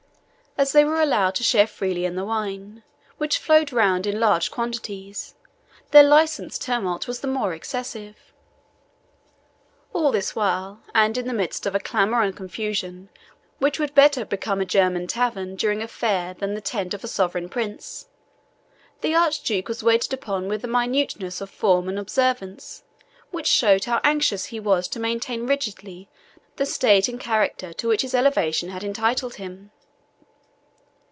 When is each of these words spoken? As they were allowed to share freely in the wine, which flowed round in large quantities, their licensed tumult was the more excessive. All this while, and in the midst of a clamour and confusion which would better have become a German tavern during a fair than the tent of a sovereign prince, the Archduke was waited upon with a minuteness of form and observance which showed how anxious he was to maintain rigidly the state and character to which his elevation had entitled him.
As 0.57 0.73
they 0.73 0.83
were 0.83 1.01
allowed 1.01 1.33
to 1.35 1.43
share 1.45 1.65
freely 1.65 2.03
in 2.05 2.15
the 2.15 2.25
wine, 2.25 2.83
which 3.17 3.37
flowed 3.39 3.71
round 3.71 4.05
in 4.05 4.19
large 4.19 4.51
quantities, 4.51 5.33
their 5.91 6.03
licensed 6.03 6.61
tumult 6.63 7.07
was 7.07 7.21
the 7.21 7.27
more 7.27 7.53
excessive. 7.53 8.33
All 9.93 10.11
this 10.11 10.35
while, 10.35 10.81
and 10.93 11.17
in 11.17 11.25
the 11.25 11.33
midst 11.33 11.65
of 11.65 11.73
a 11.73 11.79
clamour 11.79 12.21
and 12.21 12.35
confusion 12.35 13.07
which 13.59 13.79
would 13.79 13.95
better 13.95 14.19
have 14.21 14.29
become 14.29 14.59
a 14.59 14.65
German 14.65 15.07
tavern 15.07 15.55
during 15.55 15.81
a 15.81 15.87
fair 15.87 16.33
than 16.33 16.53
the 16.53 16.59
tent 16.61 16.93
of 16.93 17.03
a 17.05 17.07
sovereign 17.07 17.47
prince, 17.47 18.09
the 18.99 19.15
Archduke 19.15 19.69
was 19.69 19.81
waited 19.85 20.11
upon 20.13 20.49
with 20.49 20.63
a 20.65 20.67
minuteness 20.67 21.39
of 21.39 21.49
form 21.49 21.87
and 21.87 21.97
observance 21.97 22.83
which 23.31 23.47
showed 23.47 23.85
how 23.85 24.01
anxious 24.03 24.47
he 24.47 24.59
was 24.59 24.89
to 24.89 24.99
maintain 24.99 25.47
rigidly 25.47 26.09
the 26.57 26.65
state 26.67 27.07
and 27.07 27.21
character 27.21 27.71
to 27.71 27.87
which 27.87 28.01
his 28.01 28.13
elevation 28.13 28.67
had 28.69 28.83
entitled 28.83 29.35
him. 29.35 29.71